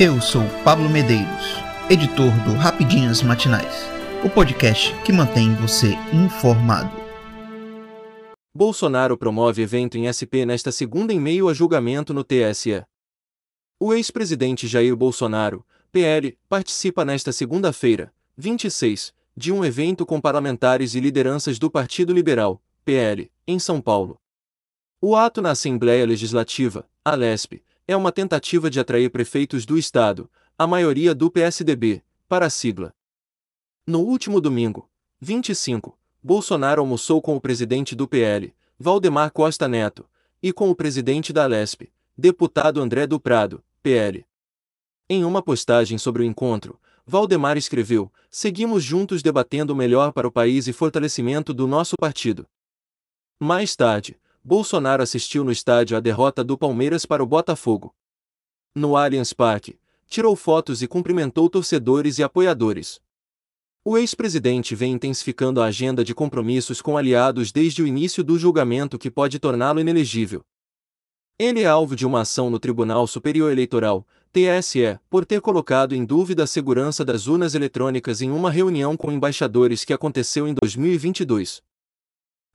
[0.00, 1.56] Eu sou Pablo Medeiros,
[1.90, 3.82] editor do Rapidinhas Matinais,
[4.24, 6.88] o podcast que mantém você informado.
[8.54, 12.84] Bolsonaro promove evento em SP nesta segunda em meio a julgamento no TSE.
[13.80, 21.00] O ex-presidente Jair Bolsonaro, PL, participa nesta segunda-feira, 26, de um evento com parlamentares e
[21.00, 24.16] lideranças do Partido Liberal, PL, em São Paulo.
[25.00, 30.30] O ato na Assembleia Legislativa, a LESP, é uma tentativa de atrair prefeitos do Estado,
[30.58, 32.94] a maioria do PSDB, para a sigla.
[33.86, 40.06] No último domingo, 25, Bolsonaro almoçou com o presidente do PL, Valdemar Costa Neto,
[40.42, 44.26] e com o presidente da LESP, deputado André do Prado, PL.
[45.08, 50.32] Em uma postagem sobre o encontro, Valdemar escreveu: Seguimos juntos debatendo o melhor para o
[50.32, 52.46] país e fortalecimento do nosso partido.
[53.40, 57.94] Mais tarde, Bolsonaro assistiu no estádio à derrota do Palmeiras para o Botafogo.
[58.74, 62.98] No Allianz Parque, tirou fotos e cumprimentou torcedores e apoiadores.
[63.84, 68.98] O ex-presidente vem intensificando a agenda de compromissos com aliados desde o início do julgamento
[68.98, 70.42] que pode torná-lo inelegível.
[71.38, 76.06] Ele é alvo de uma ação no Tribunal Superior Eleitoral, TSE, por ter colocado em
[76.06, 81.62] dúvida a segurança das urnas eletrônicas em uma reunião com embaixadores que aconteceu em 2022.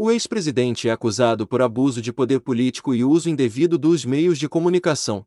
[0.00, 4.48] O ex-presidente é acusado por abuso de poder político e uso indevido dos meios de
[4.48, 5.26] comunicação.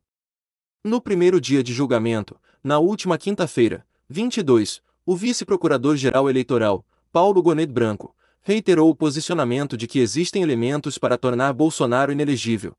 [0.82, 8.16] No primeiro dia de julgamento, na última quinta-feira, 22, o vice-procurador-geral eleitoral, Paulo Gonet Branco,
[8.40, 12.74] reiterou o posicionamento de que existem elementos para tornar Bolsonaro inelegível.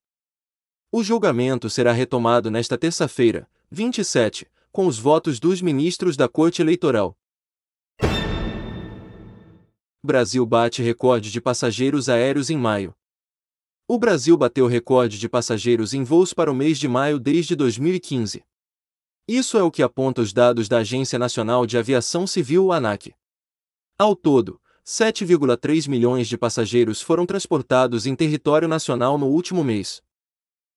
[0.92, 7.16] O julgamento será retomado nesta terça-feira, 27, com os votos dos ministros da Corte Eleitoral.
[10.06, 12.94] Brasil bate recorde de passageiros aéreos em maio.
[13.88, 18.44] O Brasil bateu recorde de passageiros em voos para o mês de maio desde 2015.
[19.26, 23.16] Isso é o que aponta os dados da Agência Nacional de Aviação Civil, ANAC.
[23.98, 30.04] Ao todo, 7,3 milhões de passageiros foram transportados em território nacional no último mês.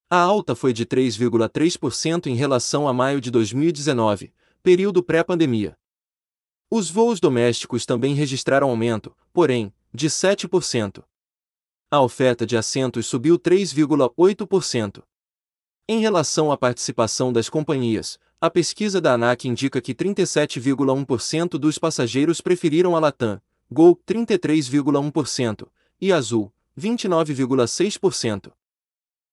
[0.08, 5.76] A alta foi de 3,3% em relação a maio de 2019, período pré-pandemia.
[6.68, 11.04] Os voos domésticos também registraram aumento, porém, de 7%.
[11.88, 15.02] A oferta de assentos subiu 3,8%.
[15.88, 22.40] Em relação à participação das companhias, a pesquisa da ANAC indica que 37,1% dos passageiros
[22.40, 23.40] preferiram a Latam,
[23.70, 25.68] Gol 33,1%
[26.00, 28.52] e Azul 29,6%.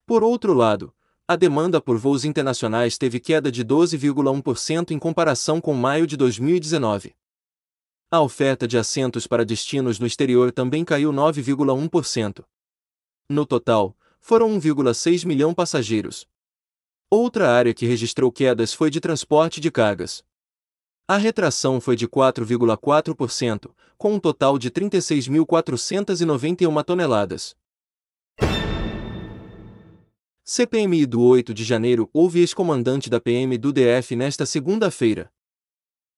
[0.06, 0.94] Por outro lado,
[1.26, 7.14] a demanda por voos internacionais teve queda de 12,1% em comparação com maio de 2019.
[8.14, 12.44] A oferta de assentos para destinos no exterior também caiu 9,1%.
[13.28, 16.24] No total, foram 1,6 milhão passageiros.
[17.10, 20.22] Outra área que registrou quedas foi de transporte de cargas.
[21.08, 27.56] A retração foi de 4,4%, com um total de 36.491 toneladas.
[30.44, 35.32] CPMI do 8 de janeiro houve ex-comandante da PM do DF nesta segunda-feira.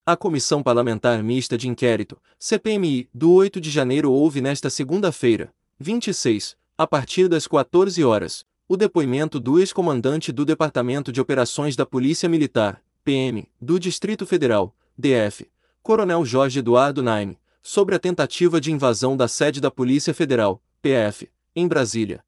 [0.08, 6.56] A Comissão Parlamentar Mista de Inquérito, CPMI, do 8 de janeiro houve nesta segunda-feira, 26,
[6.78, 12.28] a partir das 14 horas, o depoimento do ex-comandante do Departamento de Operações da Polícia
[12.28, 15.50] Militar, PM, do Distrito Federal, DF,
[15.82, 21.28] Coronel Jorge Eduardo Naime, sobre a tentativa de invasão da sede da Polícia Federal, PF,
[21.52, 22.24] em Brasília.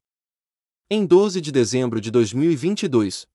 [0.89, 3.25] Em 12 de dezembro de 2022,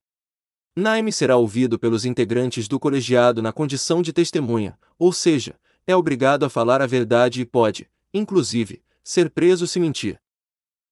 [0.77, 5.55] Naime será ouvido pelos integrantes do colegiado na condição de testemunha, ou seja,
[5.87, 10.21] é obrigado a falar a verdade e pode, inclusive, ser preso se mentir.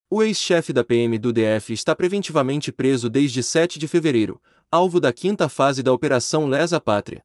[0.08, 5.12] O ex-chefe da PM do DF está preventivamente preso desde 7 de fevereiro, alvo da
[5.12, 7.24] quinta fase da Operação Lesa Pátria.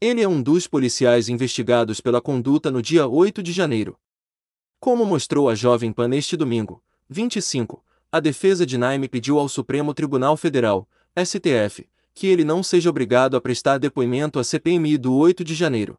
[0.00, 3.98] Ele é um dos policiais investigados pela conduta no dia 8 de janeiro.
[4.78, 9.92] Como mostrou a Jovem Pan neste domingo, 25, a defesa de Naime pediu ao Supremo
[9.92, 10.88] Tribunal Federal,
[11.24, 15.98] STF, que ele não seja obrigado a prestar depoimento à CPMI do 8 de janeiro.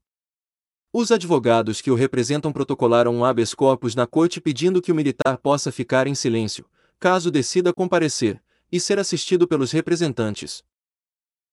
[0.93, 5.37] Os advogados que o representam protocolaram um habeas corpus na corte pedindo que o militar
[5.37, 6.65] possa ficar em silêncio,
[6.99, 8.41] caso decida comparecer,
[8.71, 10.63] e ser assistido pelos representantes.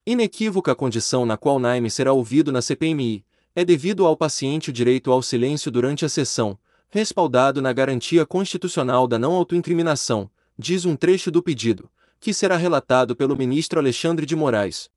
[0.07, 3.25] Inequívoca a condição na qual Naime será ouvido na CPMI,
[3.55, 6.59] é devido ao paciente o direito ao silêncio durante a sessão,
[6.91, 11.91] respaldado na garantia constitucional da não autoincriminação, diz um trecho do pedido,
[12.25, 14.91] que será relatado pelo ministro Alexandre de Moraes.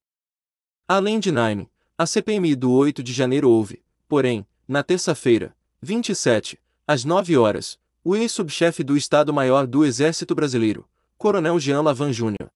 [0.87, 6.57] Além de Naime, a CPMI do 8 de janeiro houve, porém, na terça-feira, 27,
[6.87, 10.87] às 9 horas, o ex-subchefe do Estado-Maior do Exército Brasileiro,
[11.17, 12.49] Coronel Jean Lavan Jr.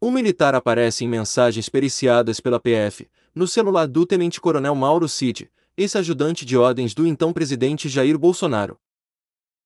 [0.00, 6.44] O militar aparece em mensagens periciadas pela PF, no celular do tenente-coronel Mauro Cid, ex-ajudante
[6.44, 8.76] de ordens do então presidente Jair Bolsonaro.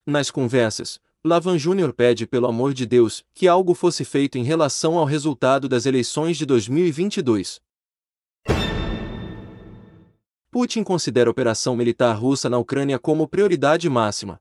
[0.06, 4.96] Nas conversas, Lavan Júnior pede pelo amor de Deus que algo fosse feito em relação
[4.96, 7.60] ao resultado das eleições de 2022.
[10.48, 14.40] Putin considera a operação militar russa na Ucrânia como prioridade máxima.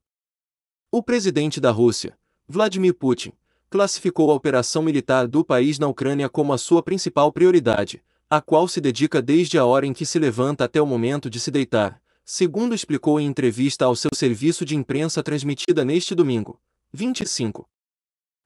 [0.91, 2.15] O presidente da Rússia,
[2.47, 3.33] Vladimir Putin,
[3.71, 8.67] classificou a operação militar do país na Ucrânia como a sua principal prioridade, a qual
[8.67, 11.99] se dedica desde a hora em que se levanta até o momento de se deitar,
[12.29, 17.69] segundo explicou em entrevista ao seu serviço de imprensa transmitida neste domingo, 25.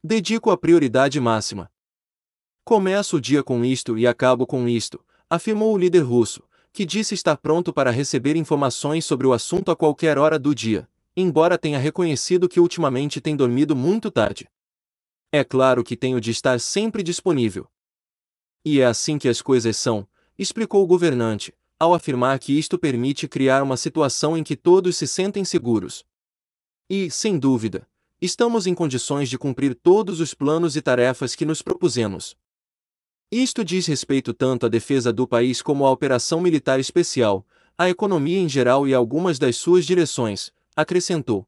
[0.03, 1.67] Dedico a prioridade máxima.
[2.63, 7.15] Começo o dia com isto e acabo com isto, afirmou o líder russo, que disse
[7.15, 10.87] estar pronto para receber informações sobre o assunto a qualquer hora do dia,
[11.17, 14.47] embora tenha reconhecido que ultimamente tem dormido muito tarde.
[15.31, 17.67] É claro que tenho de estar sempre disponível,
[18.63, 20.07] e é assim que as coisas são,
[20.37, 21.51] explicou o governante,
[21.81, 26.05] ao afirmar que isto permite criar uma situação em que todos se sentem seguros.
[26.87, 27.87] E, sem dúvida,
[28.21, 32.37] estamos em condições de cumprir todos os planos e tarefas que nos propusemos.
[33.31, 37.43] Isto diz respeito tanto à defesa do país como à operação militar especial,
[37.75, 41.47] à economia em geral e a algumas das suas direções, acrescentou.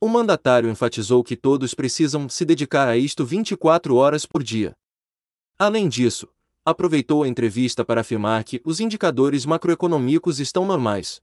[0.00, 4.74] O mandatário enfatizou que todos precisam se dedicar a isto 24 horas por dia.
[5.58, 6.26] Além disso,
[6.64, 11.20] aproveitou a entrevista para afirmar que os indicadores macroeconômicos estão normais.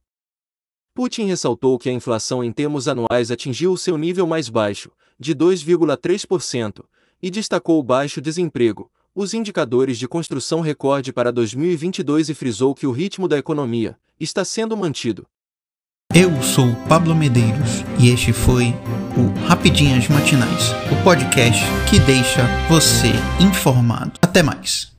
[0.94, 5.34] Putin ressaltou que a inflação em termos anuais atingiu o seu nível mais baixo, de
[5.34, 6.84] 2,3%,
[7.22, 12.88] e destacou o baixo desemprego, os indicadores de construção recorde para 2022 e frisou que
[12.88, 15.26] o ritmo da economia está sendo mantido.
[16.14, 18.74] Eu sou Pablo Medeiros e este foi
[19.16, 24.14] o Rapidinhas Matinais, o podcast que deixa você informado.
[24.22, 24.99] Até mais.